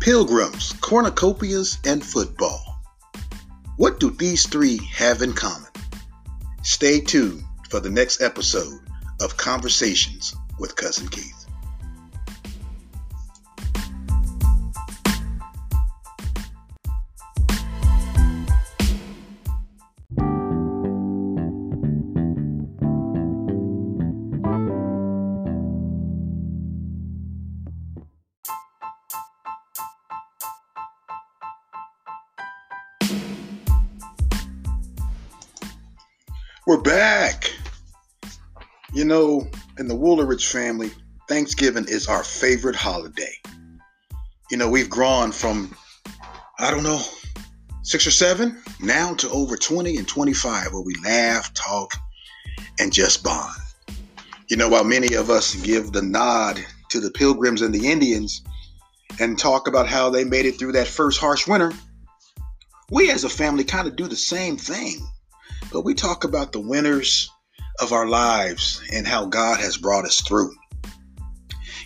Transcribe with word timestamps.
Pilgrims, 0.00 0.72
cornucopias, 0.80 1.76
and 1.84 2.02
football. 2.02 2.80
What 3.76 4.00
do 4.00 4.10
these 4.10 4.46
three 4.46 4.78
have 4.94 5.20
in 5.20 5.34
common? 5.34 5.68
Stay 6.62 7.00
tuned 7.00 7.44
for 7.68 7.80
the 7.80 7.90
next 7.90 8.22
episode 8.22 8.80
of 9.20 9.36
Conversations 9.36 10.34
with 10.58 10.74
Cousin 10.74 11.06
Keith. 11.08 11.39
We're 36.80 36.96
back. 36.96 37.52
You 38.94 39.04
know, 39.04 39.46
in 39.78 39.86
the 39.86 39.94
Woolrich 39.94 40.50
family, 40.50 40.90
Thanksgiving 41.28 41.84
is 41.86 42.06
our 42.06 42.24
favorite 42.24 42.74
holiday. 42.74 43.34
You 44.50 44.56
know, 44.56 44.66
we've 44.66 44.88
grown 44.88 45.30
from, 45.30 45.76
I 46.58 46.70
don't 46.70 46.82
know, 46.82 47.02
six 47.82 48.06
or 48.06 48.10
seven, 48.10 48.62
now 48.80 49.12
to 49.16 49.28
over 49.28 49.58
20 49.58 49.98
and 49.98 50.08
25, 50.08 50.72
where 50.72 50.80
we 50.80 50.94
laugh, 51.04 51.52
talk, 51.52 51.92
and 52.78 52.90
just 52.90 53.22
bond. 53.22 53.60
You 54.48 54.56
know, 54.56 54.70
while 54.70 54.84
many 54.84 55.12
of 55.12 55.28
us 55.28 55.56
give 55.56 55.92
the 55.92 56.00
nod 56.00 56.64
to 56.88 57.00
the 57.00 57.10
Pilgrims 57.10 57.60
and 57.60 57.74
the 57.74 57.90
Indians 57.90 58.42
and 59.18 59.38
talk 59.38 59.68
about 59.68 59.86
how 59.86 60.08
they 60.08 60.24
made 60.24 60.46
it 60.46 60.58
through 60.58 60.72
that 60.72 60.86
first 60.86 61.20
harsh 61.20 61.46
winter, 61.46 61.72
we 62.90 63.10
as 63.10 63.24
a 63.24 63.28
family 63.28 63.64
kind 63.64 63.86
of 63.86 63.96
do 63.96 64.08
the 64.08 64.16
same 64.16 64.56
thing 64.56 65.06
but 65.72 65.82
we 65.82 65.94
talk 65.94 66.24
about 66.24 66.52
the 66.52 66.60
winners 66.60 67.30
of 67.80 67.92
our 67.92 68.06
lives 68.06 68.82
and 68.92 69.06
how 69.06 69.26
God 69.26 69.60
has 69.60 69.76
brought 69.76 70.04
us 70.04 70.20
through. 70.20 70.54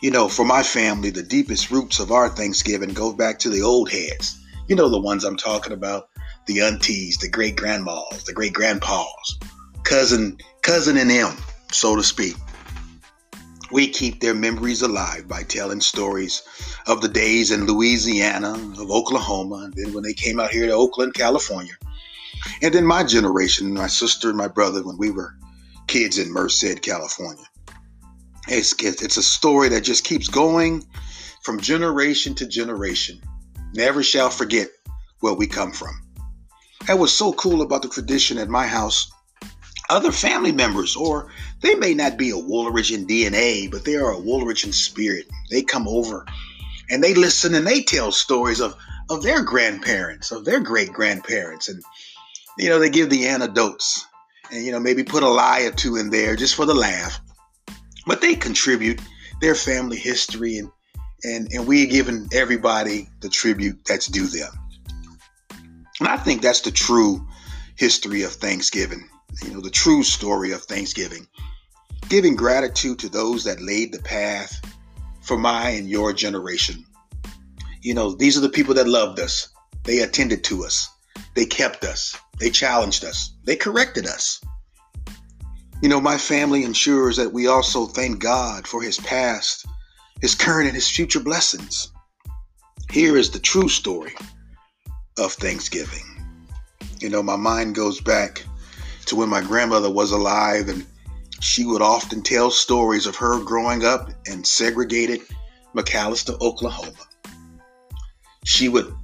You 0.02 0.10
know, 0.10 0.28
for 0.28 0.44
my 0.44 0.62
family, 0.62 1.10
the 1.10 1.22
deepest 1.22 1.70
roots 1.70 2.00
of 2.00 2.12
our 2.12 2.28
Thanksgiving 2.28 2.92
go 2.92 3.12
back 3.12 3.38
to 3.40 3.50
the 3.50 3.62
old 3.62 3.90
heads. 3.90 4.38
You 4.68 4.76
know, 4.76 4.88
the 4.88 5.00
ones 5.00 5.24
I'm 5.24 5.36
talking 5.36 5.72
about 5.72 6.08
the 6.46 6.60
aunties, 6.60 7.18
the 7.18 7.28
great 7.28 7.56
grandmas, 7.56 8.24
the 8.24 8.32
great 8.32 8.52
grandpas, 8.52 9.38
cousin, 9.84 10.38
cousin 10.62 10.96
and 10.96 11.10
them, 11.10 11.36
so 11.72 11.96
to 11.96 12.02
speak. 12.02 12.36
We 13.72 13.88
keep 13.88 14.20
their 14.20 14.34
memories 14.34 14.82
alive 14.82 15.26
by 15.26 15.42
telling 15.42 15.80
stories 15.80 16.42
of 16.86 17.00
the 17.00 17.08
days 17.08 17.50
in 17.50 17.66
Louisiana, 17.66 18.52
of 18.52 18.90
Oklahoma, 18.90 19.64
and 19.64 19.74
then 19.74 19.94
when 19.94 20.04
they 20.04 20.12
came 20.12 20.38
out 20.38 20.50
here 20.50 20.66
to 20.66 20.72
Oakland, 20.72 21.14
California, 21.14 21.74
and 22.62 22.74
in 22.74 22.86
my 22.86 23.04
generation, 23.04 23.74
my 23.74 23.86
sister 23.86 24.28
and 24.28 24.38
my 24.38 24.48
brother, 24.48 24.82
when 24.82 24.98
we 24.98 25.10
were 25.10 25.36
kids 25.86 26.18
in 26.18 26.32
Merced, 26.32 26.82
California. 26.82 27.44
It's, 28.48 28.74
it's 28.82 29.16
a 29.16 29.22
story 29.22 29.68
that 29.70 29.82
just 29.82 30.04
keeps 30.04 30.28
going 30.28 30.84
from 31.42 31.60
generation 31.60 32.34
to 32.36 32.46
generation. 32.46 33.20
Never 33.74 34.02
shall 34.02 34.30
forget 34.30 34.68
where 35.20 35.34
we 35.34 35.46
come 35.46 35.72
from. 35.72 36.00
That 36.86 36.98
was 36.98 37.12
so 37.12 37.32
cool 37.32 37.62
about 37.62 37.82
the 37.82 37.88
tradition 37.88 38.38
at 38.38 38.48
my 38.48 38.66
house. 38.66 39.10
Other 39.88 40.12
family 40.12 40.52
members, 40.52 40.96
or 40.96 41.30
they 41.62 41.74
may 41.74 41.94
not 41.94 42.16
be 42.16 42.30
a 42.30 42.34
Woolrich 42.34 42.94
in 42.94 43.06
DNA, 43.06 43.70
but 43.70 43.84
they 43.84 43.96
are 43.96 44.12
a 44.12 44.20
Woolrich 44.20 44.64
in 44.64 44.72
spirit. 44.72 45.26
They 45.50 45.62
come 45.62 45.88
over 45.88 46.26
and 46.90 47.02
they 47.02 47.14
listen 47.14 47.54
and 47.54 47.66
they 47.66 47.82
tell 47.82 48.12
stories 48.12 48.60
of, 48.60 48.74
of 49.10 49.22
their 49.22 49.42
grandparents, 49.42 50.30
of 50.30 50.44
their 50.44 50.60
great 50.60 50.92
grandparents, 50.92 51.68
and 51.68 51.82
you 52.58 52.68
know, 52.68 52.78
they 52.78 52.90
give 52.90 53.10
the 53.10 53.26
anecdotes 53.26 54.06
and, 54.50 54.64
you 54.64 54.72
know, 54.72 54.80
maybe 54.80 55.02
put 55.02 55.22
a 55.22 55.28
lie 55.28 55.62
or 55.62 55.72
two 55.72 55.96
in 55.96 56.10
there 56.10 56.36
just 56.36 56.54
for 56.54 56.66
the 56.66 56.74
laugh. 56.74 57.20
But 58.06 58.20
they 58.20 58.34
contribute 58.34 59.00
their 59.40 59.54
family 59.54 59.96
history 59.96 60.58
and, 60.58 60.70
and, 61.24 61.48
and 61.52 61.66
we're 61.66 61.86
giving 61.86 62.28
everybody 62.32 63.08
the 63.20 63.28
tribute 63.28 63.84
that's 63.84 64.06
due 64.06 64.26
them. 64.26 64.52
And 66.00 66.08
I 66.08 66.16
think 66.16 66.42
that's 66.42 66.60
the 66.60 66.70
true 66.70 67.26
history 67.76 68.22
of 68.22 68.32
Thanksgiving, 68.32 69.08
you 69.42 69.52
know, 69.52 69.60
the 69.60 69.70
true 69.70 70.02
story 70.02 70.52
of 70.52 70.62
Thanksgiving. 70.62 71.26
Giving 72.08 72.36
gratitude 72.36 72.98
to 73.00 73.08
those 73.08 73.44
that 73.44 73.62
laid 73.62 73.92
the 73.92 74.02
path 74.02 74.60
for 75.22 75.38
my 75.38 75.70
and 75.70 75.88
your 75.88 76.12
generation. 76.12 76.84
You 77.80 77.94
know, 77.94 78.14
these 78.14 78.36
are 78.36 78.42
the 78.42 78.48
people 78.48 78.74
that 78.74 78.86
loved 78.86 79.18
us. 79.18 79.48
They 79.84 80.00
attended 80.00 80.44
to 80.44 80.64
us. 80.64 80.88
They 81.34 81.46
kept 81.46 81.84
us. 81.84 82.16
They 82.38 82.50
challenged 82.50 83.04
us. 83.04 83.34
They 83.44 83.56
corrected 83.56 84.06
us. 84.06 84.40
You 85.82 85.88
know, 85.88 86.00
my 86.00 86.16
family 86.16 86.64
ensures 86.64 87.16
that 87.16 87.32
we 87.32 87.46
also 87.46 87.86
thank 87.86 88.20
God 88.20 88.66
for 88.66 88.82
his 88.82 88.98
past, 88.98 89.66
his 90.20 90.34
current, 90.34 90.66
and 90.66 90.74
his 90.74 90.88
future 90.88 91.20
blessings. 91.20 91.92
Here 92.90 93.16
is 93.16 93.30
the 93.30 93.38
true 93.38 93.68
story 93.68 94.14
of 95.18 95.32
Thanksgiving. 95.32 96.04
You 97.00 97.10
know, 97.10 97.22
my 97.22 97.36
mind 97.36 97.74
goes 97.74 98.00
back 98.00 98.44
to 99.06 99.16
when 99.16 99.28
my 99.28 99.42
grandmother 99.42 99.90
was 99.90 100.12
alive, 100.12 100.68
and 100.68 100.86
she 101.40 101.66
would 101.66 101.82
often 101.82 102.22
tell 102.22 102.50
stories 102.50 103.06
of 103.06 103.16
her 103.16 103.42
growing 103.42 103.84
up 103.84 104.10
in 104.26 104.44
segregated 104.44 105.20
McAlester, 105.74 106.40
Oklahoma. 106.40 106.92
She 108.44 108.68
would 108.68 108.94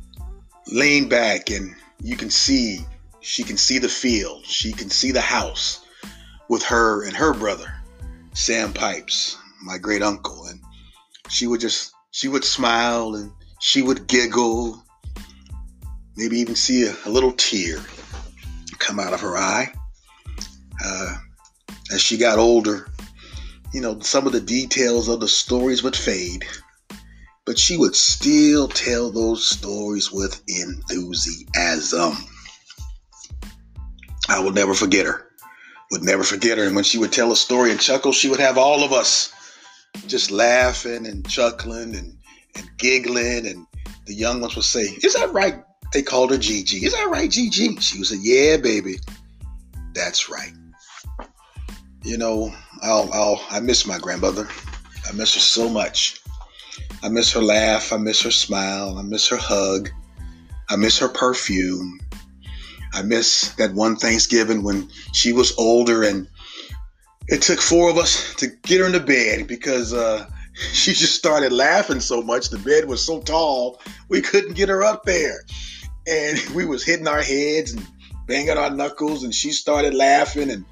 lean 0.68 1.08
back 1.08 1.50
and 1.50 1.74
you 2.02 2.16
can 2.16 2.30
see 2.30 2.84
she 3.20 3.42
can 3.42 3.56
see 3.56 3.78
the 3.78 3.88
field 3.88 4.44
she 4.44 4.72
can 4.72 4.88
see 4.88 5.10
the 5.10 5.20
house 5.20 5.84
with 6.48 6.62
her 6.62 7.04
and 7.04 7.14
her 7.16 7.34
brother 7.34 7.72
sam 8.32 8.72
pipes 8.72 9.36
my 9.62 9.78
great 9.78 10.02
uncle. 10.02 10.46
And 10.46 10.60
she 11.28 11.46
would 11.46 11.60
just 11.60 11.92
she 12.10 12.28
would 12.28 12.44
smile 12.44 13.14
and 13.14 13.30
she 13.60 13.82
would 13.82 14.06
giggle 14.06 14.82
maybe 16.16 16.38
even 16.38 16.56
see 16.56 16.84
a, 16.86 16.94
a 17.06 17.10
little 17.10 17.32
tear 17.32 17.78
come 18.78 18.98
out 18.98 19.12
of 19.12 19.20
her 19.20 19.36
eye. 19.36 19.72
Uh, 20.84 21.16
as 21.92 22.00
she 22.00 22.16
got 22.16 22.38
older 22.38 22.88
you 23.72 23.80
know 23.80 23.98
some 24.00 24.26
of 24.26 24.32
the 24.32 24.40
details 24.40 25.08
of 25.08 25.20
the 25.20 25.28
stories 25.28 25.82
would 25.82 25.94
fade 25.94 26.44
but 27.50 27.58
she 27.58 27.76
would 27.76 27.96
still 27.96 28.68
tell 28.68 29.10
those 29.10 29.44
stories 29.44 30.12
with 30.12 30.40
enthusiasm. 30.46 32.12
I 34.28 34.38
will 34.38 34.52
never 34.52 34.72
forget 34.72 35.04
her. 35.04 35.26
Would 35.90 36.04
never 36.04 36.22
forget 36.22 36.58
her. 36.58 36.64
And 36.64 36.76
when 36.76 36.84
she 36.84 36.98
would 36.98 37.10
tell 37.10 37.32
a 37.32 37.36
story 37.36 37.72
and 37.72 37.80
chuckle, 37.80 38.12
she 38.12 38.28
would 38.28 38.38
have 38.38 38.56
all 38.56 38.84
of 38.84 38.92
us 38.92 39.32
just 40.06 40.30
laughing 40.30 41.08
and 41.08 41.28
chuckling 41.28 41.96
and, 41.96 42.16
and 42.54 42.70
giggling. 42.78 43.48
And 43.48 43.66
the 44.06 44.14
young 44.14 44.40
ones 44.40 44.54
would 44.54 44.64
say, 44.64 44.82
Is 44.82 45.14
that 45.14 45.32
right? 45.32 45.60
They 45.92 46.02
called 46.02 46.30
her 46.30 46.38
Gigi. 46.38 46.86
Is 46.86 46.92
that 46.92 47.08
right, 47.10 47.28
Gigi? 47.28 47.74
She 47.80 47.98
would 47.98 48.06
say, 48.06 48.18
Yeah, 48.20 48.58
baby. 48.58 49.00
That's 49.92 50.30
right. 50.30 50.52
You 52.04 52.16
know, 52.16 52.54
I'll, 52.80 53.10
I'll, 53.12 53.44
I 53.50 53.58
miss 53.58 53.88
my 53.88 53.98
grandmother. 53.98 54.46
I 55.08 55.10
miss 55.14 55.34
her 55.34 55.40
so 55.40 55.68
much. 55.68 56.19
I 57.02 57.08
miss 57.08 57.32
her 57.32 57.42
laugh. 57.42 57.92
I 57.92 57.96
miss 57.96 58.22
her 58.22 58.30
smile. 58.30 58.98
I 58.98 59.02
miss 59.02 59.28
her 59.28 59.36
hug. 59.36 59.88
I 60.68 60.76
miss 60.76 60.98
her 60.98 61.08
perfume. 61.08 61.98
I 62.92 63.02
miss 63.02 63.54
that 63.54 63.74
one 63.74 63.96
Thanksgiving 63.96 64.62
when 64.62 64.88
she 65.12 65.32
was 65.32 65.56
older 65.58 66.02
and 66.02 66.28
it 67.28 67.42
took 67.42 67.60
four 67.60 67.88
of 67.88 67.98
us 67.98 68.34
to 68.36 68.48
get 68.64 68.80
her 68.80 68.86
into 68.86 69.00
bed 69.00 69.46
because 69.46 69.94
uh, 69.94 70.28
she 70.72 70.92
just 70.92 71.14
started 71.14 71.52
laughing 71.52 72.00
so 72.00 72.22
much. 72.22 72.50
The 72.50 72.58
bed 72.58 72.86
was 72.86 73.04
so 73.04 73.20
tall, 73.20 73.80
we 74.08 74.20
couldn't 74.20 74.54
get 74.54 74.68
her 74.68 74.82
up 74.82 75.04
there. 75.04 75.44
And 76.06 76.38
we 76.54 76.64
was 76.64 76.84
hitting 76.84 77.08
our 77.08 77.22
heads 77.22 77.72
and 77.72 77.86
banging 78.26 78.58
our 78.58 78.70
knuckles 78.70 79.24
and 79.24 79.34
she 79.34 79.50
started 79.50 79.94
laughing 79.94 80.50
and 80.50 80.64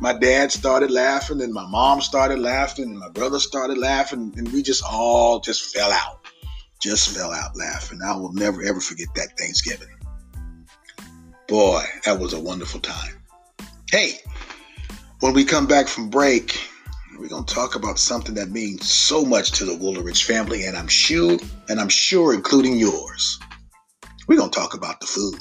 my 0.00 0.12
dad 0.12 0.52
started 0.52 0.90
laughing 0.90 1.40
and 1.40 1.52
my 1.52 1.66
mom 1.66 2.00
started 2.00 2.38
laughing 2.38 2.84
and 2.84 2.98
my 2.98 3.08
brother 3.08 3.38
started 3.38 3.78
laughing 3.78 4.34
and 4.36 4.52
we 4.52 4.62
just 4.62 4.82
all 4.84 5.40
just 5.40 5.74
fell 5.74 5.90
out. 5.90 6.20
Just 6.80 7.16
fell 7.16 7.32
out 7.32 7.56
laughing. 7.56 8.00
I 8.04 8.14
will 8.16 8.32
never 8.32 8.62
ever 8.62 8.80
forget 8.80 9.08
that 9.14 9.38
thanksgiving. 9.38 9.88
Boy 11.48 11.82
that 12.04 12.18
was 12.18 12.32
a 12.32 12.40
wonderful 12.40 12.80
time. 12.80 13.22
Hey 13.90 14.20
when 15.20 15.32
we 15.32 15.44
come 15.44 15.66
back 15.66 15.88
from 15.88 16.10
break 16.10 16.60
we're 17.18 17.28
going 17.28 17.46
to 17.46 17.54
talk 17.54 17.74
about 17.76 17.98
something 17.98 18.34
that 18.34 18.50
means 18.50 18.92
so 18.92 19.24
much 19.24 19.52
to 19.52 19.64
the 19.64 19.72
Woolrich 19.72 20.24
family 20.24 20.66
and 20.66 20.76
i'm 20.76 20.88
sure 20.88 21.38
and 21.70 21.80
i'm 21.80 21.88
sure 21.88 22.34
including 22.34 22.76
yours. 22.76 23.38
We're 24.28 24.36
going 24.36 24.50
to 24.50 24.58
talk 24.58 24.74
about 24.74 25.00
the 25.00 25.06
food 25.06 25.36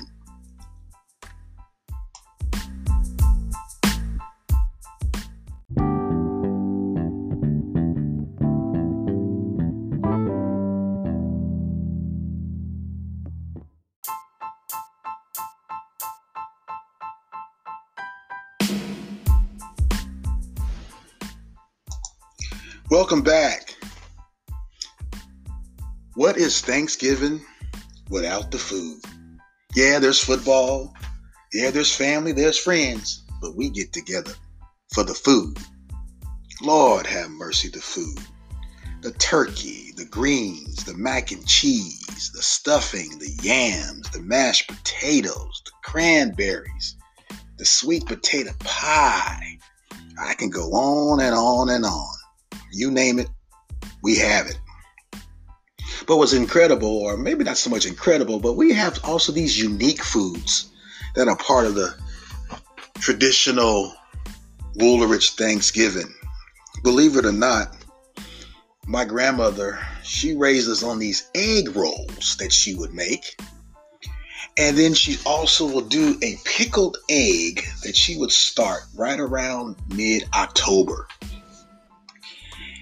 Welcome 22.91 23.23
back. 23.23 23.75
What 26.13 26.37
is 26.37 26.61
Thanksgiving 26.61 27.43
without 28.11 28.51
the 28.51 28.59
food? 28.59 29.01
Yeah, 29.75 29.97
there's 29.97 30.23
football. 30.23 30.93
Yeah, 31.51 31.71
there's 31.71 31.95
family, 31.95 32.31
there's 32.31 32.59
friends, 32.59 33.23
but 33.41 33.55
we 33.55 33.71
get 33.71 33.91
together 33.91 34.33
for 34.93 35.03
the 35.03 35.15
food. 35.15 35.57
Lord 36.61 37.07
have 37.07 37.31
mercy, 37.31 37.69
the 37.69 37.79
food. 37.79 38.19
The 39.01 39.13
turkey, 39.13 39.91
the 39.97 40.05
greens, 40.05 40.85
the 40.85 40.93
mac 40.93 41.31
and 41.31 41.45
cheese, 41.47 42.31
the 42.35 42.43
stuffing, 42.43 43.17
the 43.17 43.31
yams, 43.41 44.07
the 44.11 44.21
mashed 44.21 44.67
potatoes, 44.67 45.63
the 45.65 45.71
cranberries, 45.83 46.97
the 47.57 47.65
sweet 47.65 48.05
potato 48.05 48.51
pie. 48.59 49.57
I 50.21 50.35
can 50.35 50.51
go 50.51 50.71
on 50.73 51.19
and 51.19 51.33
on 51.33 51.69
and 51.71 51.83
on. 51.83 52.14
You 52.75 52.91
name 52.91 53.19
it, 53.19 53.29
we 54.03 54.17
have 54.17 54.47
it. 54.47 54.59
But 56.07 56.17
what's 56.17 56.33
incredible, 56.33 56.89
or 56.89 57.15
maybe 57.15 57.45
not 57.45 57.57
so 57.57 57.69
much 57.69 57.85
incredible, 57.85 58.37
but 58.37 58.57
we 58.57 58.73
have 58.73 58.99
also 59.05 59.31
these 59.31 59.57
unique 59.57 60.03
foods 60.03 60.69
that 61.15 61.29
are 61.29 61.37
part 61.37 61.65
of 61.65 61.75
the 61.75 61.95
traditional 62.95 63.93
Woolrich 64.75 65.37
Thanksgiving. 65.37 66.13
Believe 66.83 67.15
it 67.15 67.25
or 67.25 67.31
not, 67.31 67.77
my 68.85 69.05
grandmother, 69.05 69.79
she 70.03 70.35
raised 70.35 70.69
us 70.69 70.83
on 70.83 70.99
these 70.99 71.29
egg 71.33 71.73
rolls 71.77 72.35
that 72.39 72.51
she 72.51 72.75
would 72.75 72.93
make. 72.93 73.39
And 74.57 74.77
then 74.77 74.93
she 74.93 75.17
also 75.25 75.65
will 75.65 75.81
do 75.81 76.17
a 76.21 76.37
pickled 76.43 76.97
egg 77.09 77.65
that 77.83 77.95
she 77.95 78.17
would 78.17 78.33
start 78.33 78.81
right 78.95 79.19
around 79.19 79.77
mid 79.95 80.27
October. 80.33 81.07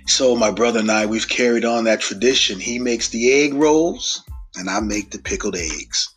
So 0.06 0.36
my 0.36 0.52
brother 0.52 0.80
and 0.80 0.92
I, 0.92 1.06
we've 1.06 1.28
carried 1.28 1.66
on 1.66 1.86
that 1.86 2.02
tradition. 2.02 2.60
He 2.60 2.78
makes 2.80 3.10
the 3.10 3.32
egg 3.32 3.54
rolls, 3.54 4.24
and 4.56 4.70
I 4.70 4.80
make 4.80 5.12
the 5.12 5.20
pickled 5.20 5.56
eggs. 5.56 6.14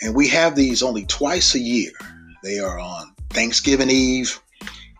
And 0.00 0.14
we 0.14 0.28
have 0.28 0.56
these 0.56 0.82
only 0.82 1.04
twice 1.04 1.54
a 1.54 1.58
year. 1.58 1.92
They 2.42 2.58
are 2.58 2.78
on 2.78 3.14
Thanksgiving 3.30 3.90
Eve 3.90 4.40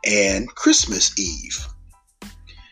and 0.04 0.48
Christmas 0.48 1.18
Eve. 1.18 1.66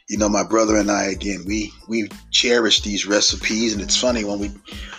You 0.09 0.19
know, 0.19 0.29
my 0.29 0.45
brother 0.45 0.77
and 0.77 0.91
I 0.91 1.05
again, 1.05 1.45
we 1.47 1.73
we 1.87 2.09
cherish 2.31 2.81
these 2.81 3.07
recipes, 3.07 3.75
and 3.75 3.83
it's 3.83 3.97
funny 3.97 4.25
when 4.25 4.39
we 4.39 4.51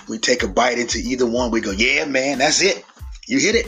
we 0.07 0.17
take 0.17 0.43
a 0.43 0.47
bite 0.47 0.77
into 0.77 0.99
either 0.99 1.25
one, 1.25 1.51
we 1.51 1.61
go, 1.61 1.71
"Yeah, 1.71 2.05
man, 2.05 2.39
that's 2.39 2.61
it. 2.61 2.83
You 3.27 3.39
hit 3.39 3.55
it." 3.55 3.67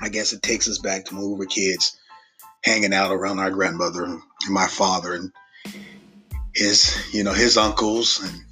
I 0.00 0.08
guess 0.08 0.32
it 0.32 0.42
takes 0.42 0.68
us 0.68 0.78
back 0.78 1.04
to 1.06 1.14
when 1.14 1.30
we 1.30 1.34
were 1.34 1.46
kids, 1.46 1.96
hanging 2.64 2.94
out 2.94 3.12
around 3.12 3.38
our 3.38 3.50
grandmother 3.50 4.04
and 4.04 4.20
my 4.48 4.66
father, 4.66 5.14
and 5.14 5.32
his, 6.54 6.96
you 7.12 7.22
know, 7.22 7.32
his 7.32 7.56
uncles 7.56 8.20
and 8.22 8.44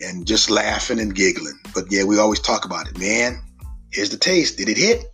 and 0.00 0.26
just 0.26 0.50
laughing 0.50 1.00
and 1.00 1.14
giggling. 1.14 1.58
But 1.74 1.84
yeah, 1.90 2.04
we 2.04 2.18
always 2.18 2.40
talk 2.40 2.64
about 2.64 2.88
it. 2.88 2.98
Man, 2.98 3.40
here's 3.90 4.10
the 4.10 4.18
taste. 4.18 4.58
Did 4.58 4.68
it 4.68 4.76
hit? 4.76 5.04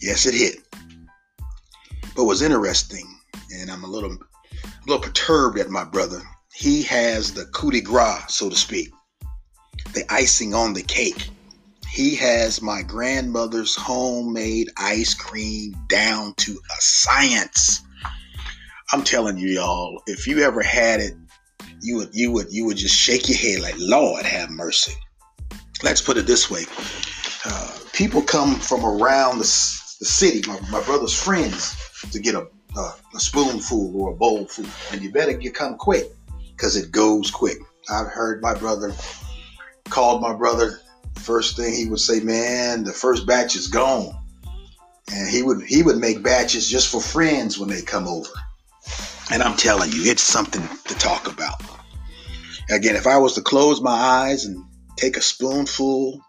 Yes, 0.00 0.26
it 0.26 0.34
hit. 0.34 0.58
But 2.14 2.24
what's 2.24 2.42
interesting, 2.42 3.06
and 3.54 3.70
I'm 3.70 3.84
a 3.84 3.88
little 3.88 4.12
a 4.12 4.86
little 4.86 5.02
perturbed 5.02 5.58
at 5.58 5.70
my 5.70 5.84
brother, 5.84 6.20
he 6.52 6.82
has 6.82 7.32
the 7.32 7.46
coup 7.46 7.70
de 7.70 7.80
grace, 7.80 8.24
so 8.28 8.50
to 8.50 8.56
speak, 8.56 8.92
the 9.94 10.04
icing 10.10 10.54
on 10.54 10.74
the 10.74 10.82
cake. 10.82 11.28
He 11.90 12.14
has 12.16 12.62
my 12.62 12.82
grandmother's 12.82 13.76
homemade 13.76 14.70
ice 14.78 15.14
cream 15.14 15.76
down 15.88 16.34
to 16.38 16.52
a 16.52 16.80
science. 16.80 17.82
I'm 18.92 19.02
telling 19.02 19.38
you, 19.38 19.48
y'all, 19.48 20.02
if 20.06 20.26
you 20.26 20.40
ever 20.40 20.62
had 20.62 21.00
it, 21.00 21.14
you 21.80 21.96
would 21.96 22.10
you 22.12 22.30
would 22.32 22.52
you 22.52 22.66
would 22.66 22.76
just 22.76 22.94
shake 22.94 23.26
your 23.26 23.38
head 23.38 23.60
like, 23.60 23.74
Lord 23.78 24.26
have 24.26 24.50
mercy. 24.50 24.92
Let's 25.82 26.02
put 26.02 26.18
it 26.18 26.26
this 26.26 26.50
way: 26.50 26.64
uh, 27.46 27.78
people 27.94 28.20
come 28.20 28.56
from 28.56 28.84
around 28.84 29.38
the, 29.38 29.44
the 29.98 30.04
city, 30.04 30.42
my, 30.46 30.60
my 30.70 30.82
brother's 30.82 31.14
friends, 31.14 31.74
to 32.12 32.20
get 32.20 32.34
a, 32.34 32.46
a, 32.76 32.94
a 33.14 33.18
spoonful 33.18 33.96
or 33.96 34.12
a 34.12 34.14
bowl 34.14 34.44
full, 34.44 34.66
and 34.92 35.00
you 35.00 35.10
better 35.10 35.32
get 35.32 35.54
come 35.54 35.76
quick 35.78 36.08
because 36.54 36.76
it 36.76 36.92
goes 36.92 37.30
quick. 37.30 37.56
I've 37.90 38.08
heard 38.08 38.42
my 38.42 38.54
brother 38.54 38.92
called 39.88 40.20
my 40.20 40.34
brother. 40.34 40.80
First 41.14 41.56
thing 41.56 41.72
he 41.72 41.88
would 41.88 42.00
say, 42.00 42.20
"Man, 42.20 42.84
the 42.84 42.92
first 42.92 43.26
batch 43.26 43.56
is 43.56 43.68
gone," 43.68 44.14
and 45.10 45.30
he 45.30 45.42
would 45.42 45.62
he 45.62 45.82
would 45.82 45.96
make 45.96 46.22
batches 46.22 46.68
just 46.68 46.92
for 46.92 47.00
friends 47.00 47.58
when 47.58 47.70
they 47.70 47.80
come 47.80 48.06
over. 48.06 48.28
And 49.32 49.42
I'm 49.42 49.56
telling 49.56 49.90
you, 49.92 50.02
it's 50.04 50.22
something 50.22 50.62
to 50.84 50.94
talk 50.96 51.26
about. 51.26 51.62
Again, 52.70 52.96
if 52.96 53.06
I 53.06 53.16
was 53.16 53.32
to 53.34 53.40
close 53.40 53.80
my 53.80 53.90
eyes 53.90 54.44
and 54.44 54.62
take 54.98 55.16
a 55.16 55.22
spoonful, 55.22 56.20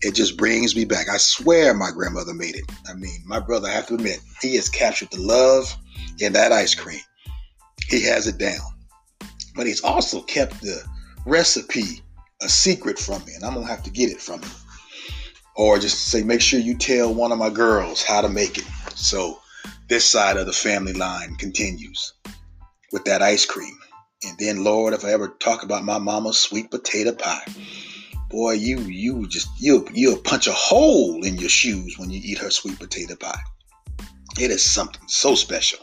it 0.00 0.16
just 0.16 0.36
brings 0.36 0.74
me 0.74 0.84
back. 0.84 1.08
I 1.08 1.18
swear 1.18 1.72
my 1.72 1.92
grandmother 1.92 2.34
made 2.34 2.56
it. 2.56 2.64
I 2.88 2.94
mean, 2.94 3.22
my 3.24 3.38
brother, 3.38 3.68
I 3.68 3.72
have 3.72 3.86
to 3.86 3.94
admit, 3.94 4.18
he 4.42 4.56
has 4.56 4.68
captured 4.68 5.12
the 5.12 5.20
love 5.20 5.72
in 6.18 6.32
that 6.32 6.50
ice 6.50 6.74
cream. 6.74 7.00
He 7.86 8.02
has 8.06 8.26
it 8.26 8.38
down. 8.38 8.58
But 9.54 9.68
he's 9.68 9.84
also 9.84 10.22
kept 10.22 10.60
the 10.60 10.82
recipe 11.26 12.02
a 12.42 12.48
secret 12.48 12.98
from 12.98 13.24
me, 13.24 13.34
and 13.34 13.44
I'm 13.44 13.54
going 13.54 13.66
to 13.66 13.72
have 13.72 13.84
to 13.84 13.90
get 13.90 14.10
it 14.10 14.20
from 14.20 14.42
him. 14.42 14.50
Or 15.54 15.78
just 15.78 16.08
say, 16.08 16.24
make 16.24 16.40
sure 16.40 16.58
you 16.58 16.76
tell 16.76 17.14
one 17.14 17.30
of 17.30 17.38
my 17.38 17.50
girls 17.50 18.02
how 18.02 18.20
to 18.20 18.28
make 18.28 18.58
it. 18.58 18.66
So 18.96 19.38
this 19.88 20.04
side 20.04 20.36
of 20.36 20.46
the 20.46 20.52
family 20.52 20.92
line 20.92 21.36
continues 21.36 22.14
with 22.92 23.04
that 23.04 23.22
ice 23.22 23.44
cream. 23.44 23.76
And 24.24 24.36
then, 24.38 24.64
Lord, 24.64 24.94
if 24.94 25.04
I 25.04 25.12
ever 25.12 25.28
talk 25.28 25.62
about 25.62 25.84
my 25.84 25.98
mama's 25.98 26.38
sweet 26.38 26.70
potato 26.70 27.12
pie, 27.12 27.44
boy, 28.30 28.52
you 28.52 28.80
you 28.80 29.28
just 29.28 29.48
you 29.60 29.86
you'll 29.92 30.18
punch 30.18 30.46
a 30.46 30.52
hole 30.52 31.24
in 31.24 31.36
your 31.36 31.48
shoes 31.48 31.98
when 31.98 32.10
you 32.10 32.20
eat 32.22 32.38
her 32.38 32.50
sweet 32.50 32.78
potato 32.78 33.14
pie. 33.14 33.40
It 34.38 34.50
is 34.50 34.64
something 34.64 35.02
so 35.06 35.34
special. 35.34 35.78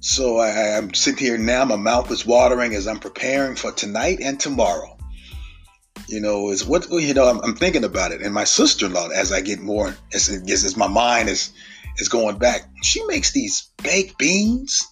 So 0.00 0.38
I, 0.38 0.48
am 0.76 0.94
sitting 0.94 1.24
here 1.24 1.38
now, 1.38 1.64
my 1.64 1.76
mouth 1.76 2.10
is 2.10 2.26
watering 2.26 2.74
as 2.74 2.88
I'm 2.88 2.98
preparing 2.98 3.54
for 3.54 3.70
tonight 3.70 4.18
and 4.20 4.38
tomorrow. 4.38 4.98
You 6.08 6.20
know, 6.20 6.50
is 6.50 6.64
what 6.64 6.90
you 6.90 7.14
know. 7.14 7.28
I'm, 7.28 7.40
I'm 7.40 7.54
thinking 7.54 7.84
about 7.84 8.10
it, 8.10 8.20
and 8.20 8.34
my 8.34 8.44
sister-in-law, 8.44 9.10
as 9.10 9.32
I 9.32 9.40
get 9.40 9.60
more, 9.60 9.94
as, 10.12 10.28
as 10.28 10.76
my 10.76 10.88
mind 10.88 11.28
is 11.28 11.52
is 11.98 12.08
going 12.08 12.38
back, 12.38 12.62
she 12.82 13.04
makes 13.06 13.32
these 13.32 13.68
baked 13.82 14.18
beans 14.18 14.84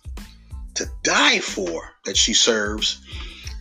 to 0.74 0.86
die 1.02 1.38
for 1.38 1.94
that 2.04 2.16
she 2.16 2.34
serves. 2.34 3.00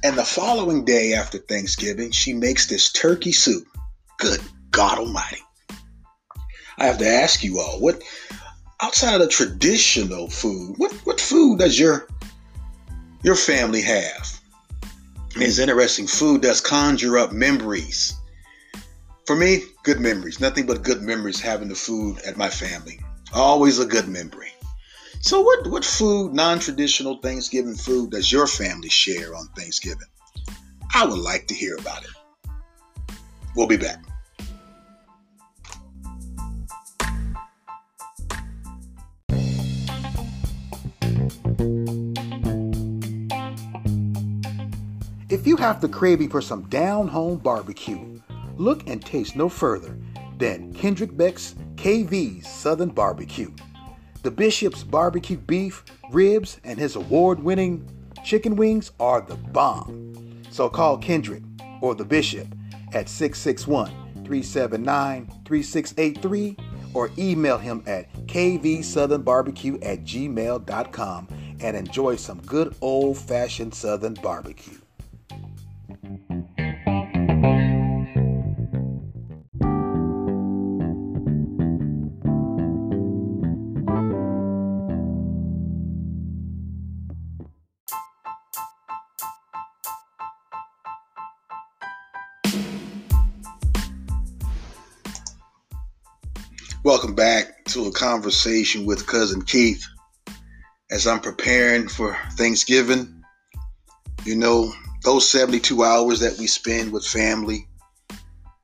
And 0.03 0.17
the 0.17 0.23
following 0.23 0.85
day 0.85 1.13
after 1.13 1.37
Thanksgiving, 1.37 2.11
she 2.11 2.33
makes 2.33 2.67
this 2.67 2.91
turkey 2.91 3.31
soup. 3.31 3.67
Good 4.17 4.39
God 4.71 4.99
Almighty. 4.99 5.41
I 6.77 6.85
have 6.85 6.99
to 6.99 7.07
ask 7.07 7.43
you 7.43 7.59
all, 7.59 7.79
what 7.79 8.01
outside 8.81 9.15
of 9.15 9.21
the 9.21 9.27
traditional 9.27 10.29
food, 10.29 10.75
what, 10.77 10.93
what 11.03 11.19
food 11.19 11.59
does 11.59 11.77
your 11.77 12.07
your 13.23 13.35
family 13.35 13.81
have? 13.81 14.39
It's 15.35 15.59
interesting. 15.59 16.07
Food 16.07 16.41
does 16.41 16.61
conjure 16.61 17.17
up 17.17 17.33
memories. 17.33 18.13
For 19.25 19.35
me, 19.35 19.63
good 19.83 19.99
memories. 19.99 20.39
Nothing 20.39 20.65
but 20.65 20.83
good 20.83 21.01
memories 21.01 21.39
having 21.39 21.67
the 21.67 21.75
food 21.75 22.19
at 22.25 22.37
my 22.37 22.49
family. 22.49 22.99
Always 23.33 23.79
a 23.79 23.85
good 23.85 24.07
memory. 24.07 24.51
So, 25.21 25.41
what, 25.41 25.67
what 25.67 25.83
food, 25.83 26.33
non 26.33 26.59
traditional 26.59 27.17
Thanksgiving 27.17 27.75
food, 27.75 28.11
does 28.11 28.31
your 28.31 28.47
family 28.47 28.87
share 28.87 29.35
on 29.35 29.47
Thanksgiving? 29.49 30.07
I 30.93 31.05
would 31.05 31.19
like 31.19 31.47
to 31.47 31.53
hear 31.53 31.75
about 31.75 32.03
it. 32.03 32.09
We'll 33.53 33.67
be 33.67 33.75
back. 33.75 34.01
If 45.29 45.45
you 45.45 45.57
have 45.57 45.81
the 45.81 45.89
craving 45.89 46.29
for 46.29 46.41
some 46.41 46.63
down 46.69 47.09
home 47.09 47.37
barbecue, 47.39 48.21
look 48.55 48.87
and 48.87 49.03
taste 49.05 49.35
no 49.35 49.49
further 49.49 49.97
than 50.37 50.73
Kendrick 50.73 51.15
Beck's 51.17 51.55
KV's 51.75 52.47
Southern 52.47 52.89
Barbecue. 52.89 53.51
The 54.21 54.31
Bishop's 54.31 54.83
barbecue 54.83 55.37
beef, 55.37 55.85
ribs, 56.11 56.59
and 56.65 56.77
his 56.77 56.97
award 56.97 57.41
winning 57.41 57.89
chicken 58.23 58.57
wings 58.57 58.91
are 58.99 59.21
the 59.21 59.35
bomb. 59.35 60.43
So 60.51 60.69
call 60.69 60.97
Kendrick 60.97 61.43
or 61.81 61.95
the 61.95 62.03
Bishop 62.03 62.47
at 62.93 63.07
661 63.07 63.87
379 64.25 65.31
3683 65.45 66.57
or 66.93 67.11
email 67.17 67.57
him 67.57 67.81
at 67.87 68.11
kvsouthernbarbecue 68.27 69.85
at 69.85 70.03
gmail.com 70.03 71.27
and 71.61 71.77
enjoy 71.77 72.15
some 72.17 72.41
good 72.41 72.75
old 72.81 73.17
fashioned 73.17 73.73
Southern 73.73 74.15
barbecue. 74.15 74.79
Welcome 96.89 97.13
back 97.13 97.65
to 97.65 97.85
a 97.85 97.91
conversation 97.91 98.83
with 98.83 99.05
Cousin 99.05 99.43
Keith. 99.43 99.85
As 100.89 101.05
I'm 101.05 101.19
preparing 101.19 101.87
for 101.87 102.17
Thanksgiving, 102.31 103.23
you 104.25 104.35
know, 104.35 104.73
those 105.03 105.29
72 105.29 105.83
hours 105.83 106.19
that 106.21 106.39
we 106.39 106.47
spend 106.47 106.91
with 106.91 107.05
family, 107.05 107.67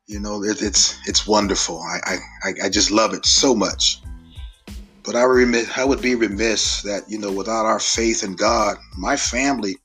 you 0.07 0.19
know, 0.19 0.43
it, 0.43 0.63
it's 0.63 0.97
it's 1.07 1.27
wonderful. 1.27 1.79
I, 1.79 2.17
I 2.43 2.53
I 2.63 2.69
just 2.69 2.89
love 2.89 3.13
it 3.13 3.27
so 3.27 3.53
much. 3.53 4.01
But 5.03 5.15
I 5.15 5.21
remiss, 5.21 5.77
I 5.77 5.85
would 5.85 6.01
be 6.01 6.15
remiss 6.15 6.81
that 6.81 7.03
you 7.07 7.19
know, 7.19 7.31
without 7.31 7.67
our 7.67 7.79
faith 7.79 8.23
in 8.23 8.35
God, 8.35 8.77
my 8.97 9.17
family 9.17 9.77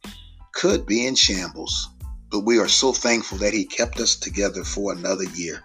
could 0.54 0.87
be 0.87 1.06
in 1.06 1.14
shambles. 1.14 1.90
But 2.30 2.47
we 2.47 2.59
are 2.59 2.68
so 2.68 2.94
thankful 2.94 3.37
that 3.37 3.52
He 3.52 3.66
kept 3.66 4.00
us 4.00 4.16
together 4.16 4.64
for 4.64 4.94
another 4.94 5.25
year. 5.25 5.62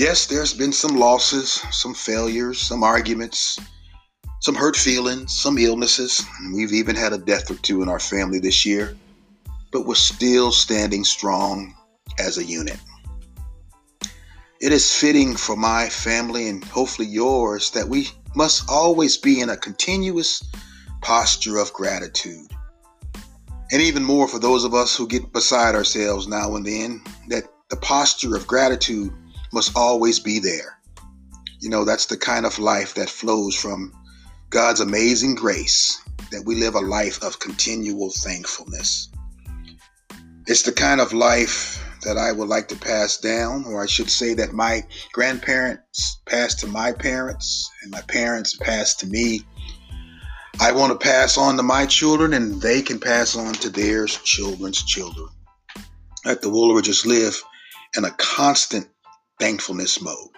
Yes, 0.00 0.24
there's 0.24 0.54
been 0.54 0.72
some 0.72 0.96
losses, 0.96 1.62
some 1.70 1.92
failures, 1.92 2.58
some 2.58 2.82
arguments, 2.82 3.58
some 4.40 4.54
hurt 4.54 4.74
feelings, 4.74 5.38
some 5.38 5.58
illnesses. 5.58 6.24
We've 6.54 6.72
even 6.72 6.96
had 6.96 7.12
a 7.12 7.18
death 7.18 7.50
or 7.50 7.56
two 7.56 7.82
in 7.82 7.88
our 7.90 7.98
family 7.98 8.38
this 8.38 8.64
year, 8.64 8.96
but 9.70 9.84
we're 9.84 9.94
still 9.94 10.52
standing 10.52 11.04
strong 11.04 11.74
as 12.18 12.38
a 12.38 12.44
unit. 12.44 12.78
It 14.62 14.72
is 14.72 14.90
fitting 14.90 15.36
for 15.36 15.54
my 15.54 15.90
family 15.90 16.48
and 16.48 16.64
hopefully 16.64 17.06
yours 17.06 17.70
that 17.72 17.90
we 17.90 18.08
must 18.34 18.70
always 18.70 19.18
be 19.18 19.42
in 19.42 19.50
a 19.50 19.56
continuous 19.58 20.42
posture 21.02 21.58
of 21.58 21.74
gratitude. 21.74 22.50
And 23.70 23.82
even 23.82 24.02
more 24.02 24.28
for 24.28 24.38
those 24.38 24.64
of 24.64 24.72
us 24.72 24.96
who 24.96 25.06
get 25.06 25.34
beside 25.34 25.74
ourselves 25.74 26.26
now 26.26 26.56
and 26.56 26.64
then, 26.64 27.02
that 27.28 27.44
the 27.68 27.76
posture 27.76 28.34
of 28.34 28.46
gratitude 28.46 29.12
must 29.52 29.76
always 29.76 30.18
be 30.20 30.38
there. 30.38 30.78
You 31.60 31.68
know, 31.68 31.84
that's 31.84 32.06
the 32.06 32.16
kind 32.16 32.46
of 32.46 32.58
life 32.58 32.94
that 32.94 33.10
flows 33.10 33.54
from 33.54 33.92
God's 34.48 34.80
amazing 34.80 35.34
grace, 35.34 36.00
that 36.30 36.44
we 36.44 36.56
live 36.56 36.74
a 36.74 36.80
life 36.80 37.22
of 37.22 37.38
continual 37.38 38.10
thankfulness. 38.10 39.10
It's 40.46 40.62
the 40.62 40.72
kind 40.72 41.00
of 41.00 41.12
life 41.12 41.84
that 42.02 42.16
I 42.16 42.32
would 42.32 42.48
like 42.48 42.68
to 42.68 42.76
pass 42.76 43.18
down, 43.18 43.64
or 43.66 43.82
I 43.82 43.86
should 43.86 44.10
say 44.10 44.34
that 44.34 44.52
my 44.52 44.84
grandparents 45.12 46.20
passed 46.26 46.60
to 46.60 46.66
my 46.66 46.92
parents 46.92 47.70
and 47.82 47.90
my 47.90 48.00
parents 48.02 48.56
passed 48.56 49.00
to 49.00 49.06
me. 49.06 49.42
I 50.58 50.72
want 50.72 50.92
to 50.92 50.98
pass 50.98 51.38
on 51.38 51.56
to 51.56 51.62
my 51.62 51.86
children 51.86 52.32
and 52.32 52.60
they 52.60 52.82
can 52.82 52.98
pass 52.98 53.36
on 53.36 53.54
to 53.54 53.70
their 53.70 54.06
children's 54.06 54.82
children. 54.82 55.28
Let 56.24 56.42
the 56.42 56.50
Woolridges 56.50 57.06
live 57.06 57.40
in 57.96 58.04
a 58.04 58.10
constant 58.10 58.88
thankfulness 59.40 60.00
mode. 60.00 60.28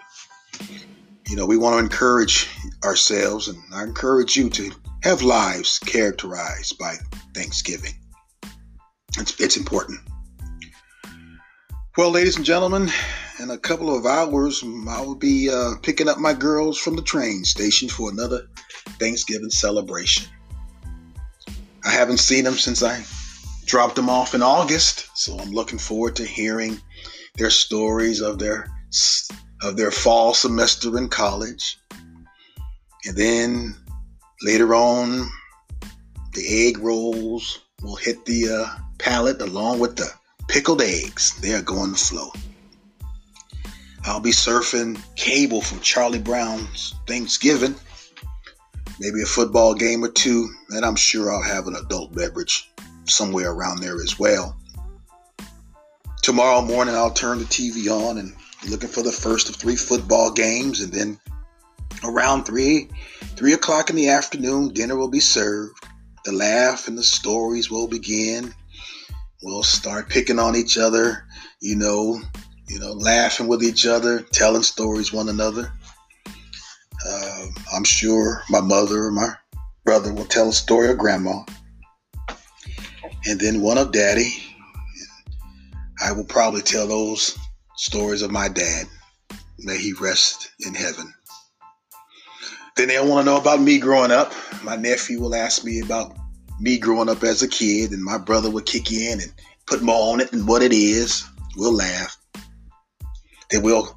You 1.29 1.35
know, 1.35 1.45
we 1.45 1.57
want 1.57 1.75
to 1.75 1.83
encourage 1.83 2.49
ourselves, 2.83 3.47
and 3.47 3.57
I 3.73 3.83
encourage 3.83 4.35
you 4.35 4.49
to 4.51 4.71
have 5.03 5.21
lives 5.21 5.79
characterized 5.79 6.77
by 6.79 6.95
Thanksgiving. 7.35 7.93
It's, 9.17 9.39
it's 9.39 9.57
important. 9.57 9.99
Well, 11.97 12.09
ladies 12.09 12.37
and 12.37 12.45
gentlemen, 12.45 12.89
in 13.39 13.51
a 13.51 13.57
couple 13.57 13.95
of 13.95 14.05
hours, 14.05 14.63
I 14.63 15.01
will 15.01 15.15
be 15.15 15.49
uh, 15.49 15.75
picking 15.83 16.09
up 16.09 16.17
my 16.17 16.33
girls 16.33 16.79
from 16.79 16.95
the 16.95 17.03
train 17.03 17.43
station 17.43 17.89
for 17.89 18.09
another 18.09 18.47
Thanksgiving 18.99 19.49
celebration. 19.51 20.27
I 21.85 21.91
haven't 21.91 22.17
seen 22.17 22.45
them 22.45 22.55
since 22.55 22.81
I 22.81 23.03
dropped 23.65 23.95
them 23.95 24.09
off 24.09 24.33
in 24.33 24.41
August, 24.41 25.07
so 25.15 25.37
I'm 25.37 25.51
looking 25.51 25.77
forward 25.77 26.15
to 26.15 26.25
hearing 26.25 26.79
their 27.35 27.49
stories 27.49 28.21
of 28.21 28.39
their 28.39 28.67
of 29.61 29.77
their 29.77 29.91
fall 29.91 30.33
semester 30.33 30.97
in 30.97 31.09
college. 31.09 31.79
And 33.05 33.17
then 33.17 33.75
later 34.41 34.75
on, 34.75 35.29
the 36.33 36.67
egg 36.67 36.77
rolls 36.79 37.59
will 37.81 37.95
hit 37.95 38.25
the 38.25 38.49
uh, 38.49 38.81
palate 38.97 39.41
along 39.41 39.79
with 39.79 39.95
the 39.95 40.09
pickled 40.47 40.81
eggs. 40.81 41.39
They 41.41 41.53
are 41.53 41.61
going 41.61 41.93
to 41.93 41.99
flow. 41.99 42.31
I'll 44.05 44.19
be 44.19 44.31
surfing 44.31 45.01
cable 45.15 45.61
from 45.61 45.79
Charlie 45.79 46.19
Brown's 46.19 46.93
Thanksgiving, 47.07 47.75
maybe 48.99 49.21
a 49.21 49.25
football 49.25 49.73
game 49.73 50.03
or 50.03 50.09
two, 50.09 50.49
and 50.69 50.83
I'm 50.83 50.97
sure 50.97 51.31
I'll 51.31 51.41
have 51.41 51.67
an 51.67 51.75
adult 51.75 52.13
beverage 52.13 52.69
somewhere 53.05 53.51
around 53.51 53.79
there 53.79 54.01
as 54.01 54.19
well. 54.19 54.57
Tomorrow 56.21 56.61
morning, 56.63 56.95
I'll 56.95 57.11
turn 57.11 57.39
the 57.39 57.45
TV 57.45 57.89
on 57.89 58.17
and 58.17 58.33
looking 58.67 58.89
for 58.89 59.01
the 59.03 59.11
first 59.11 59.49
of 59.49 59.55
three 59.55 59.75
football 59.75 60.31
games, 60.31 60.81
and 60.81 60.91
then 60.91 61.19
around 62.03 62.43
three, 62.43 62.89
three 63.35 63.53
o'clock 63.53 63.89
in 63.89 63.95
the 63.95 64.09
afternoon, 64.09 64.73
dinner 64.73 64.95
will 64.95 65.09
be 65.09 65.19
served. 65.19 65.73
The 66.25 66.31
laugh 66.31 66.87
and 66.87 66.97
the 66.97 67.03
stories 67.03 67.69
will 67.69 67.87
begin. 67.87 68.53
We'll 69.41 69.63
start 69.63 70.09
picking 70.09 70.39
on 70.39 70.55
each 70.55 70.77
other, 70.77 71.25
you 71.59 71.75
know, 71.75 72.21
you 72.69 72.79
know, 72.79 72.93
laughing 72.93 73.47
with 73.47 73.61
each 73.61 73.85
other, 73.85 74.21
telling 74.21 74.63
stories 74.63 75.11
one 75.11 75.27
another. 75.27 75.71
Uh, 77.05 77.45
I'm 77.75 77.83
sure 77.83 78.43
my 78.49 78.61
mother 78.61 79.03
or 79.03 79.11
my 79.11 79.35
brother 79.83 80.13
will 80.13 80.25
tell 80.25 80.47
a 80.47 80.53
story 80.53 80.89
of 80.89 80.97
grandma, 80.97 81.43
and 83.25 83.39
then 83.39 83.61
one 83.61 83.77
of 83.77 83.91
daddy. 83.91 84.33
I 86.01 86.11
will 86.11 86.25
probably 86.25 86.61
tell 86.61 86.87
those 86.87 87.37
stories 87.83 88.21
of 88.21 88.31
my 88.31 88.47
dad. 88.47 88.87
May 89.59 89.77
he 89.77 89.91
rest 89.91 90.49
in 90.65 90.73
heaven. 90.73 91.13
Then 92.77 92.87
they'll 92.87 93.07
want 93.07 93.25
to 93.25 93.31
know 93.31 93.37
about 93.37 93.61
me 93.61 93.77
growing 93.77 94.09
up. 94.09 94.31
My 94.63 94.77
nephew 94.77 95.19
will 95.19 95.35
ask 95.35 95.65
me 95.65 95.81
about 95.81 96.15
me 96.61 96.77
growing 96.77 97.09
up 97.09 97.23
as 97.23 97.43
a 97.43 97.47
kid, 97.47 97.91
and 97.91 98.01
my 98.01 98.17
brother 98.17 98.49
will 98.49 98.61
kick 98.61 98.91
in 98.91 99.19
and 99.19 99.33
put 99.67 99.81
more 99.81 100.13
on 100.13 100.21
it 100.21 100.31
than 100.31 100.45
what 100.45 100.63
it 100.63 100.71
is. 100.71 101.25
We'll 101.57 101.75
laugh. 101.75 102.17
Then 103.51 103.63
we'll 103.63 103.95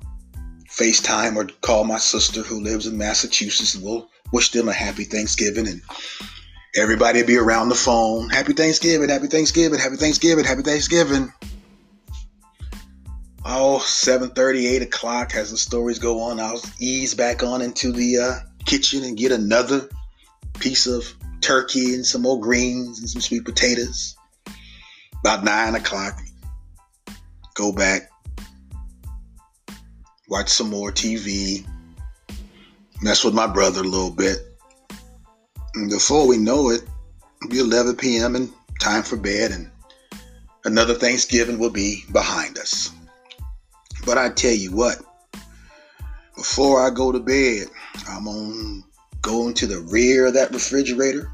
FaceTime 0.68 1.36
or 1.36 1.46
call 1.62 1.84
my 1.84 1.98
sister 1.98 2.42
who 2.42 2.60
lives 2.60 2.88
in 2.88 2.98
Massachusetts, 2.98 3.76
and 3.76 3.84
we'll 3.84 4.08
wish 4.32 4.50
them 4.50 4.68
a 4.68 4.72
happy 4.72 5.04
Thanksgiving. 5.04 5.68
And 5.68 5.80
everybody 6.76 7.20
will 7.20 7.28
be 7.28 7.36
around 7.36 7.68
the 7.68 7.76
phone. 7.76 8.30
Happy 8.30 8.52
Thanksgiving, 8.52 9.08
happy 9.08 9.28
Thanksgiving, 9.28 9.78
happy 9.78 9.96
Thanksgiving, 9.96 10.44
happy 10.44 10.62
Thanksgiving 10.62 11.32
oh 13.46 13.80
7.30 13.82 14.64
8 14.76 14.82
o'clock 14.82 15.34
as 15.34 15.50
the 15.50 15.56
stories 15.56 15.98
go 15.98 16.20
on 16.20 16.40
i'll 16.40 16.60
ease 16.78 17.14
back 17.14 17.42
on 17.42 17.62
into 17.62 17.92
the 17.92 18.18
uh, 18.18 18.34
kitchen 18.64 19.04
and 19.04 19.16
get 19.16 19.32
another 19.32 19.88
piece 20.58 20.86
of 20.86 21.14
turkey 21.40 21.94
and 21.94 22.04
some 22.04 22.22
more 22.22 22.40
greens 22.40 22.98
and 22.98 23.08
some 23.08 23.20
sweet 23.20 23.44
potatoes. 23.44 24.16
About 25.20 25.44
9 25.44 25.74
o'clock 25.74 26.18
go 27.54 27.72
back 27.72 28.10
watch 30.28 30.48
some 30.48 30.68
more 30.68 30.92
tv 30.92 31.64
mess 33.00 33.24
with 33.24 33.32
my 33.32 33.46
brother 33.46 33.80
a 33.80 33.84
little 33.84 34.10
bit. 34.10 34.38
And 35.74 35.88
before 35.88 36.26
we 36.26 36.36
know 36.36 36.70
it 36.70 36.82
it'll 37.42 37.50
be 37.50 37.60
11 37.60 37.96
p.m 37.96 38.36
and 38.36 38.52
time 38.80 39.02
for 39.02 39.16
bed 39.16 39.52
and 39.52 39.70
another 40.64 40.94
thanksgiving 40.94 41.58
will 41.58 41.70
be 41.70 42.04
behind 42.12 42.58
us 42.58 42.90
but 44.06 44.16
I 44.16 44.30
tell 44.30 44.54
you 44.54 44.70
what, 44.70 44.98
before 46.36 46.80
I 46.80 46.90
go 46.90 47.10
to 47.10 47.18
bed, 47.18 47.66
I'm 48.08 48.84
going 49.20 49.52
to 49.54 49.66
the 49.66 49.80
rear 49.80 50.26
of 50.26 50.34
that 50.34 50.52
refrigerator 50.52 51.30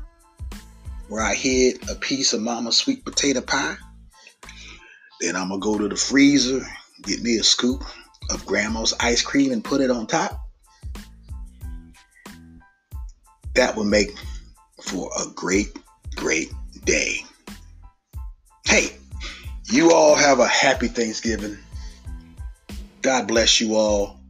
where 1.08 1.22
I 1.22 1.34
hid 1.34 1.86
a 1.90 1.94
piece 1.94 2.32
of 2.32 2.40
mama's 2.40 2.78
sweet 2.78 3.04
potato 3.04 3.42
pie. 3.42 3.76
Then 5.20 5.36
I'm 5.36 5.48
going 5.48 5.60
to 5.60 5.64
go 5.64 5.78
to 5.78 5.88
the 5.88 5.96
freezer, 5.96 6.66
get 7.02 7.22
me 7.22 7.36
a 7.36 7.42
scoop 7.42 7.84
of 8.30 8.46
grandma's 8.46 8.94
ice 8.98 9.20
cream 9.20 9.52
and 9.52 9.62
put 9.62 9.82
it 9.82 9.90
on 9.90 10.06
top. 10.06 10.40
That 13.54 13.76
would 13.76 13.86
make 13.86 14.12
for 14.80 15.10
a 15.20 15.30
great, 15.34 15.78
great 16.16 16.50
day. 16.84 17.18
Hey, 18.64 18.96
you 19.66 19.92
all 19.92 20.14
have 20.14 20.38
a 20.38 20.46
happy 20.46 20.88
Thanksgiving. 20.88 21.58
God 23.02 23.26
bless 23.26 23.60
you 23.60 23.74
all. 23.74 24.20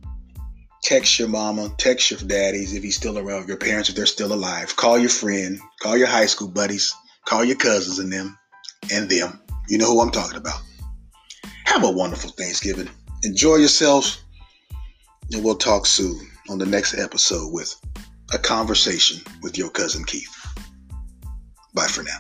Text 0.83 1.19
your 1.19 1.29
mama, 1.29 1.73
text 1.79 2.11
your 2.11 2.19
daddies 2.21 2.75
if 2.75 2.83
he's 2.83 2.97
still 2.97 3.19
around, 3.19 3.47
your 3.47 3.59
parents 3.59 3.89
if 3.89 3.95
they're 3.95 4.07
still 4.07 4.33
alive. 4.33 4.75
Call 4.75 4.99
your 4.99 5.11
friend, 5.11 5.61
call 5.81 5.97
your 5.97 6.09
high 6.09 6.27
school 6.27 6.49
buddies, 6.49 6.93
call 7.25 7.45
your 7.45 7.57
cousins 7.57 7.99
and 7.99 8.13
them, 8.13 8.37
and 8.93 9.09
them. 9.09 9.41
You 9.69 9.79
know 9.79 9.87
who 9.87 10.01
I'm 10.01 10.11
talking 10.11 10.39
about. 10.39 10.61
Have 11.67 11.85
a 11.85 11.91
wonderful 11.91 12.31
Thanksgiving. 12.31 12.89
Enjoy 13.23 13.57
yourselves, 13.57 14.25
and 15.31 15.45
we'll 15.45 15.55
talk 15.55 15.87
soon 15.87 16.19
on 16.51 16.59
the 16.59 16.67
next 16.67 16.99
episode 16.99 17.53
with 17.53 17.77
a 18.33 18.39
conversation 18.39 19.23
with 19.43 19.57
your 19.57 19.71
cousin 19.71 20.05
Keith. 20.05 20.35
Bye 21.75 21.87
for 21.87 22.03
now. 22.03 22.19